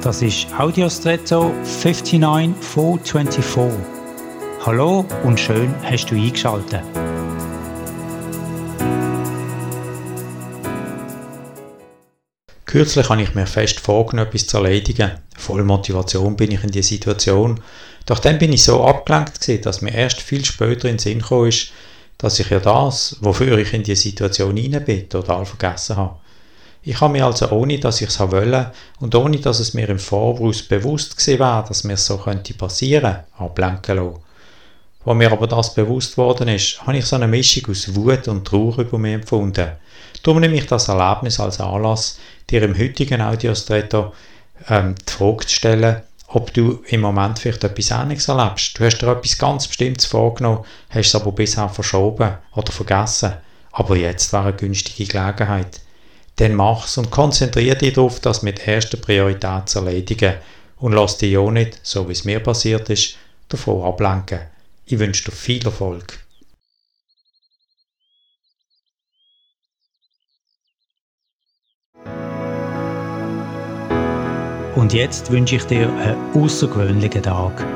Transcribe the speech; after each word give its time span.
Das 0.00 0.22
ist 0.22 0.46
Audiostretto 0.56 1.52
59424. 1.64 3.84
Hallo 4.64 5.04
und 5.24 5.40
schön 5.40 5.74
hast 5.82 6.06
du 6.06 6.14
eingeschaltet. 6.14 6.82
Kürzlich 12.64 13.08
habe 13.08 13.22
ich 13.22 13.34
mir 13.34 13.46
fest 13.46 13.80
vorgenommen, 13.80 14.28
etwas 14.28 14.46
zu 14.46 14.58
erledigen. 14.58 15.10
Voll 15.36 15.64
Motivation 15.64 16.36
bin 16.36 16.52
ich 16.52 16.62
in 16.62 16.70
die 16.70 16.82
Situation. 16.82 17.60
Doch 18.06 18.20
dann 18.20 18.38
bin 18.38 18.52
ich 18.52 18.62
so 18.62 18.84
abgelenkt 18.84 19.40
gewesen, 19.40 19.62
dass 19.62 19.82
mir 19.82 19.92
erst 19.92 20.20
viel 20.20 20.44
später 20.44 20.88
in 20.88 20.94
den 20.94 21.00
Sinn 21.00 21.18
gekommen 21.18 21.48
ist, 21.48 21.72
dass 22.18 22.38
ich 22.38 22.50
ja 22.50 22.60
das, 22.60 23.16
wofür 23.20 23.58
ich 23.58 23.74
in 23.74 23.82
die 23.82 23.96
Situation 23.96 24.56
hinein 24.56 24.84
bin, 24.84 25.08
total 25.08 25.44
vergessen 25.44 25.96
habe. 25.96 26.20
Ich 26.82 27.00
habe 27.00 27.12
mir 27.12 27.26
also, 27.26 27.50
ohne 27.50 27.78
dass 27.78 28.00
ich 28.00 28.08
es 28.08 28.20
wollte 28.20 28.72
und 29.00 29.14
ohne 29.14 29.38
dass 29.38 29.60
es 29.60 29.74
mir 29.74 29.88
im 29.88 29.98
Voraus 29.98 30.62
bewusst 30.62 31.16
gewesen 31.16 31.40
wäre, 31.40 31.64
dass 31.66 31.84
mir 31.84 31.96
so 31.96 32.18
könnte 32.18 32.54
passieren, 32.54 33.18
ablenken 33.36 33.96
lassen. 33.96 34.20
Wo 35.04 35.14
mir 35.14 35.32
aber 35.32 35.46
das 35.46 35.74
bewusst 35.74 36.16
worden 36.16 36.48
ist, 36.48 36.80
habe 36.86 36.98
ich 36.98 37.06
so 37.06 37.16
eine 37.16 37.28
Mischung 37.28 37.70
aus 37.70 37.94
Wut 37.94 38.28
und 38.28 38.46
Trauer 38.46 38.78
über 38.78 38.98
mich 38.98 39.14
empfunden. 39.14 39.72
Darum 40.22 40.40
nehme 40.40 40.56
ich 40.56 40.66
das 40.66 40.88
Erlebnis 40.88 41.40
als 41.40 41.60
Anlass, 41.60 42.18
dir 42.50 42.62
im 42.62 42.76
heutigen 42.76 43.20
Audiostretto 43.20 44.12
ähm, 44.68 44.94
die 44.96 45.12
Frage 45.12 45.46
zu 45.46 45.54
stellen, 45.54 46.02
ob 46.28 46.52
du 46.52 46.82
im 46.88 47.00
Moment 47.00 47.38
vielleicht 47.38 47.64
etwas 47.64 47.90
Ähnliches 47.90 48.28
erlebst. 48.28 48.78
Du 48.78 48.84
hast 48.84 48.98
dir 48.98 49.08
etwas 49.08 49.38
ganz 49.38 49.66
Bestimmtes 49.66 50.06
vorgenommen, 50.06 50.64
hast 50.90 51.08
es 51.08 51.14
aber 51.14 51.32
bisher 51.32 51.68
verschoben 51.68 52.34
oder 52.54 52.72
vergessen. 52.72 53.32
Aber 53.72 53.96
jetzt 53.96 54.32
wäre 54.32 54.44
eine 54.44 54.56
günstige 54.56 55.10
Gelegenheit 55.10 55.80
dann 56.38 56.54
mach's 56.54 56.96
und 56.98 57.10
konzentriere 57.10 57.76
dich 57.76 57.94
darauf, 57.94 58.20
das 58.20 58.42
mit 58.42 58.66
erster 58.66 58.96
Priorität 58.96 59.68
zu 59.68 59.80
erledigen 59.80 60.34
und 60.76 60.92
lass 60.92 61.18
dich 61.18 61.36
auch 61.36 61.50
nicht, 61.50 61.80
so 61.82 62.08
wie 62.08 62.12
es 62.12 62.24
mir 62.24 62.40
passiert 62.40 62.88
ist, 62.90 63.16
davon 63.48 63.82
ablenken. 63.82 64.40
Ich 64.86 64.98
wünsche 64.98 65.24
dir 65.24 65.32
viel 65.32 65.64
Erfolg. 65.64 66.20
Und 74.76 74.92
jetzt 74.92 75.32
wünsche 75.32 75.56
ich 75.56 75.64
dir 75.64 75.92
einen 75.92 76.32
außergewöhnlichen 76.34 77.24
Tag. 77.24 77.66